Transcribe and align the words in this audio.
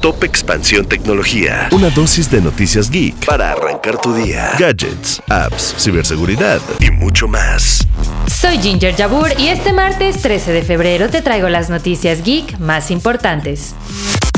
Top 0.00 0.24
Expansión 0.24 0.86
Tecnología. 0.86 1.68
Una 1.72 1.90
dosis 1.90 2.30
de 2.30 2.40
noticias 2.40 2.90
geek 2.90 3.26
para 3.26 3.52
arrancar 3.52 4.00
tu 4.00 4.14
día. 4.14 4.52
Gadgets, 4.58 5.22
apps, 5.28 5.74
ciberseguridad 5.78 6.60
y 6.80 6.90
mucho 6.90 7.28
más. 7.28 7.86
Soy 8.26 8.58
Ginger 8.58 8.96
Jabur 8.96 9.28
y 9.38 9.48
este 9.48 9.74
martes 9.74 10.22
13 10.22 10.52
de 10.52 10.62
febrero 10.62 11.10
te 11.10 11.20
traigo 11.20 11.50
las 11.50 11.68
noticias 11.68 12.22
geek 12.24 12.58
más 12.58 12.90
importantes. 12.90 13.74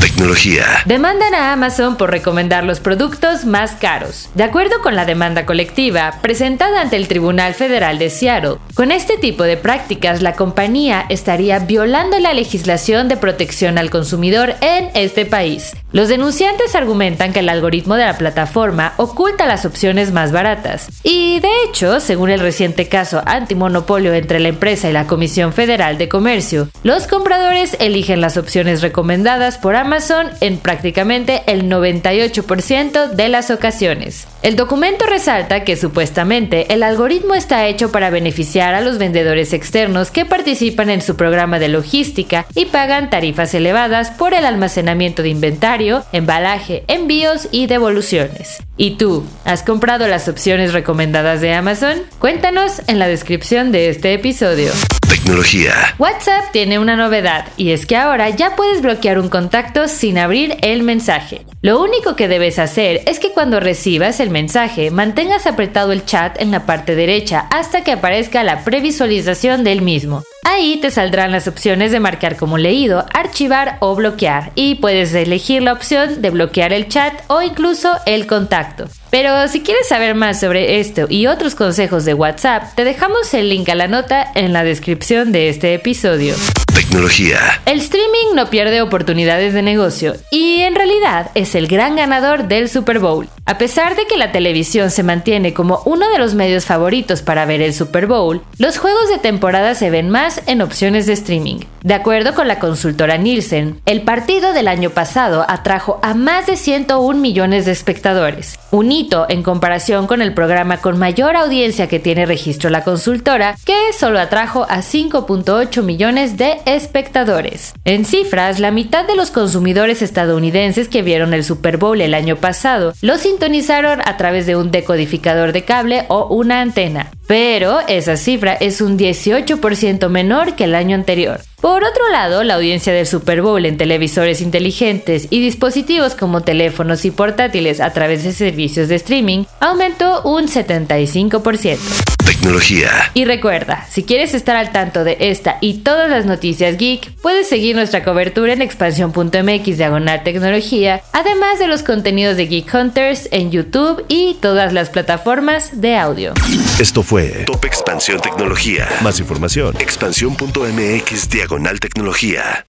Tecnología. 0.00 0.64
Demandan 0.86 1.34
a 1.34 1.52
Amazon 1.52 1.96
por 1.96 2.10
recomendar 2.10 2.64
los 2.64 2.80
productos 2.80 3.44
más 3.44 3.72
caros. 3.72 4.30
De 4.34 4.44
acuerdo 4.44 4.80
con 4.80 4.96
la 4.96 5.04
demanda 5.04 5.44
colectiva 5.44 6.14
presentada 6.22 6.80
ante 6.80 6.96
el 6.96 7.06
Tribunal 7.06 7.52
Federal 7.52 7.98
de 7.98 8.08
Seattle, 8.08 8.56
con 8.72 8.92
este 8.92 9.18
tipo 9.18 9.42
de 9.42 9.58
prácticas 9.58 10.22
la 10.22 10.32
compañía 10.32 11.04
estaría 11.10 11.58
violando 11.58 12.18
la 12.18 12.32
legislación 12.32 13.08
de 13.08 13.18
protección 13.18 13.76
al 13.76 13.90
consumidor 13.90 14.54
en 14.62 14.88
este 14.94 15.26
país. 15.26 15.76
Los 15.92 16.08
denunciantes 16.08 16.74
argumentan 16.74 17.34
que 17.34 17.40
el 17.40 17.50
algoritmo 17.50 17.96
de 17.96 18.06
la 18.06 18.16
plataforma 18.16 18.94
oculta 18.96 19.46
las 19.46 19.66
opciones 19.66 20.12
más 20.12 20.32
baratas. 20.32 20.88
Y 21.02 21.40
de 21.40 21.50
hecho, 21.66 22.00
según 22.00 22.30
el 22.30 22.40
reciente 22.40 22.88
caso 22.88 23.22
antimonopolio 23.26 24.14
entre 24.14 24.40
la 24.40 24.48
empresa 24.48 24.88
y 24.88 24.92
la 24.92 25.06
Comisión 25.06 25.52
Federal 25.52 25.98
de 25.98 26.08
Comercio, 26.08 26.70
los 26.84 27.06
compradores 27.06 27.76
eligen 27.80 28.22
las 28.22 28.38
opciones 28.38 28.80
recomendadas 28.80 29.58
por 29.58 29.76
Amazon 29.76 29.89
Amazon 29.90 30.28
en 30.40 30.58
prácticamente 30.58 31.42
el 31.48 31.64
98% 31.64 33.08
de 33.08 33.28
las 33.28 33.50
ocasiones. 33.50 34.28
El 34.40 34.54
documento 34.54 35.04
resalta 35.04 35.64
que 35.64 35.76
supuestamente 35.76 36.72
el 36.72 36.84
algoritmo 36.84 37.34
está 37.34 37.66
hecho 37.66 37.90
para 37.90 38.10
beneficiar 38.10 38.74
a 38.74 38.82
los 38.82 38.98
vendedores 38.98 39.52
externos 39.52 40.12
que 40.12 40.24
participan 40.24 40.90
en 40.90 41.02
su 41.02 41.16
programa 41.16 41.58
de 41.58 41.70
logística 41.70 42.46
y 42.54 42.66
pagan 42.66 43.10
tarifas 43.10 43.52
elevadas 43.52 44.12
por 44.12 44.32
el 44.32 44.46
almacenamiento 44.46 45.24
de 45.24 45.30
inventario, 45.30 46.04
embalaje, 46.12 46.84
envíos 46.86 47.48
y 47.50 47.66
devoluciones. 47.66 48.62
¿Y 48.82 48.92
tú, 48.92 49.26
has 49.44 49.62
comprado 49.62 50.08
las 50.08 50.26
opciones 50.26 50.72
recomendadas 50.72 51.42
de 51.42 51.52
Amazon? 51.52 51.98
Cuéntanos 52.18 52.80
en 52.86 52.98
la 52.98 53.08
descripción 53.08 53.72
de 53.72 53.90
este 53.90 54.14
episodio. 54.14 54.72
Tecnología. 55.06 55.74
WhatsApp 55.98 56.50
tiene 56.50 56.78
una 56.78 56.96
novedad 56.96 57.44
y 57.58 57.72
es 57.72 57.84
que 57.84 57.96
ahora 57.96 58.30
ya 58.30 58.56
puedes 58.56 58.80
bloquear 58.80 59.18
un 59.18 59.28
contacto 59.28 59.86
sin 59.86 60.16
abrir 60.16 60.56
el 60.62 60.82
mensaje. 60.82 61.44
Lo 61.60 61.78
único 61.82 62.16
que 62.16 62.26
debes 62.26 62.58
hacer 62.58 63.02
es 63.04 63.18
que 63.18 63.32
cuando 63.32 63.60
recibas 63.60 64.18
el 64.18 64.30
mensaje 64.30 64.90
mantengas 64.90 65.46
apretado 65.46 65.92
el 65.92 66.06
chat 66.06 66.40
en 66.40 66.50
la 66.50 66.64
parte 66.64 66.94
derecha 66.94 67.48
hasta 67.50 67.84
que 67.84 67.92
aparezca 67.92 68.42
la 68.44 68.64
previsualización 68.64 69.62
del 69.62 69.82
mismo. 69.82 70.22
Ahí 70.42 70.78
te 70.80 70.90
saldrán 70.90 71.32
las 71.32 71.46
opciones 71.48 71.92
de 71.92 72.00
marcar 72.00 72.36
como 72.36 72.56
leído, 72.56 73.04
archivar 73.12 73.76
o 73.80 73.94
bloquear 73.94 74.52
y 74.54 74.76
puedes 74.76 75.12
elegir 75.12 75.62
la 75.62 75.74
opción 75.74 76.22
de 76.22 76.30
bloquear 76.30 76.72
el 76.72 76.88
chat 76.88 77.12
o 77.28 77.42
incluso 77.42 77.92
el 78.06 78.26
contacto. 78.26 78.88
Pero 79.10 79.48
si 79.48 79.60
quieres 79.60 79.88
saber 79.88 80.14
más 80.14 80.40
sobre 80.40 80.80
esto 80.80 81.06
y 81.08 81.26
otros 81.26 81.54
consejos 81.54 82.04
de 82.04 82.14
WhatsApp, 82.14 82.74
te 82.74 82.84
dejamos 82.84 83.34
el 83.34 83.50
link 83.50 83.68
a 83.68 83.74
la 83.74 83.88
nota 83.88 84.26
en 84.34 84.52
la 84.52 84.64
descripción 84.64 85.30
de 85.32 85.50
este 85.50 85.74
episodio. 85.74 86.34
Tecnología. 86.74 87.38
El 87.66 87.80
streaming 87.80 88.34
no 88.34 88.48
pierde 88.48 88.80
oportunidades 88.80 89.52
de 89.52 89.62
negocio 89.62 90.14
y 90.30 90.59
en 90.70 90.76
realidad 90.76 91.32
es 91.34 91.56
el 91.56 91.66
gran 91.66 91.96
ganador 91.96 92.46
del 92.46 92.68
Super 92.68 93.00
Bowl. 93.00 93.28
A 93.44 93.58
pesar 93.58 93.96
de 93.96 94.06
que 94.06 94.16
la 94.16 94.30
televisión 94.30 94.92
se 94.92 95.02
mantiene 95.02 95.52
como 95.52 95.82
uno 95.84 96.08
de 96.10 96.18
los 96.18 96.36
medios 96.36 96.64
favoritos 96.64 97.22
para 97.22 97.44
ver 97.44 97.60
el 97.60 97.74
Super 97.74 98.06
Bowl, 98.06 98.42
los 98.58 98.78
juegos 98.78 99.08
de 99.08 99.18
temporada 99.18 99.74
se 99.74 99.90
ven 99.90 100.10
más 100.10 100.42
en 100.46 100.62
opciones 100.62 101.06
de 101.06 101.14
streaming. 101.14 101.56
De 101.82 101.94
acuerdo 101.94 102.34
con 102.34 102.46
la 102.46 102.60
consultora 102.60 103.16
Nielsen, 103.16 103.80
el 103.84 104.02
partido 104.02 104.52
del 104.52 104.68
año 104.68 104.90
pasado 104.90 105.44
atrajo 105.48 105.98
a 106.02 106.14
más 106.14 106.46
de 106.46 106.56
101 106.56 107.18
millones 107.18 107.64
de 107.64 107.72
espectadores, 107.72 108.56
un 108.70 108.92
hito 108.92 109.26
en 109.28 109.42
comparación 109.42 110.06
con 110.06 110.22
el 110.22 110.32
programa 110.32 110.76
con 110.76 110.98
mayor 110.98 111.34
audiencia 111.34 111.88
que 111.88 111.98
tiene 111.98 112.26
registro 112.26 112.70
la 112.70 112.84
consultora, 112.84 113.56
que 113.64 113.74
solo 113.98 114.20
atrajo 114.20 114.66
a 114.68 114.78
5.8 114.78 115.82
millones 115.82 116.36
de 116.36 116.60
espectadores. 116.66 117.72
En 117.84 118.04
cifras, 118.04 118.60
la 118.60 118.70
mitad 118.70 119.06
de 119.06 119.16
los 119.16 119.32
consumidores 119.32 120.02
estadounidenses 120.02 120.59
que 120.90 121.00
vieron 121.00 121.32
el 121.32 121.42
Super 121.42 121.78
Bowl 121.78 122.00
el 122.02 122.12
año 122.12 122.36
pasado. 122.36 122.92
Los 123.00 123.22
sintonizaron 123.22 124.00
a 124.04 124.16
través 124.18 124.44
de 124.44 124.56
un 124.56 124.70
decodificador 124.70 125.52
de 125.52 125.64
cable 125.64 126.04
o 126.08 126.26
una 126.26 126.60
antena, 126.60 127.10
pero 127.30 127.78
esa 127.86 128.16
cifra 128.16 128.54
es 128.54 128.80
un 128.80 128.98
18% 128.98 130.08
menor 130.08 130.56
que 130.56 130.64
el 130.64 130.74
año 130.74 130.96
anterior. 130.96 131.40
Por 131.60 131.84
otro 131.84 132.08
lado, 132.10 132.42
la 132.42 132.54
audiencia 132.54 132.92
del 132.92 133.06
Super 133.06 133.42
Bowl 133.42 133.64
en 133.66 133.76
televisores 133.76 134.40
inteligentes 134.40 135.28
y 135.28 135.40
dispositivos 135.40 136.14
como 136.14 136.40
teléfonos 136.40 137.04
y 137.04 137.10
portátiles 137.10 137.80
a 137.80 137.92
través 137.92 138.24
de 138.24 138.32
servicios 138.32 138.88
de 138.88 138.94
streaming 138.96 139.44
aumentó 139.60 140.22
un 140.22 140.48
75%. 140.48 141.78
Tecnología. 142.24 142.90
Y 143.12 143.26
recuerda, 143.26 143.86
si 143.90 144.04
quieres 144.04 144.32
estar 144.32 144.56
al 144.56 144.72
tanto 144.72 145.04
de 145.04 145.18
esta 145.20 145.58
y 145.60 145.78
todas 145.78 146.08
las 146.08 146.24
noticias 146.24 146.78
geek, 146.78 147.12
puedes 147.20 147.46
seguir 147.46 147.76
nuestra 147.76 148.02
cobertura 148.04 148.54
en 148.54 148.62
expansión.mx 148.62 149.76
diagonal 149.76 150.22
tecnología, 150.22 151.02
además 151.12 151.58
de 151.58 151.66
los 151.66 151.82
contenidos 151.82 152.38
de 152.38 152.46
Geek 152.46 152.72
Hunters 152.72 153.28
en 153.32 153.50
YouTube 153.50 154.04
y 154.08 154.38
todas 154.40 154.72
las 154.72 154.88
plataformas 154.88 155.80
de 155.82 155.96
audio. 155.96 156.32
Esto 156.78 157.02
fue 157.20 157.44
Top 157.44 157.64
Expansión 157.64 158.20
Tecnología. 158.20 158.88
Más 159.02 159.20
información, 159.20 159.76
expansión.mx 159.78 161.28
diagonal 161.28 161.78
tecnología. 161.80 162.66